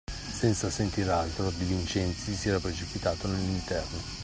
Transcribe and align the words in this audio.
Senza 0.11 0.71
sentir 0.71 1.07
altro, 1.09 1.51
De 1.51 1.63
Vincenzi 1.63 2.33
si 2.33 2.49
era 2.49 2.57
precipitato 2.57 3.27
nell'interno 3.27 4.17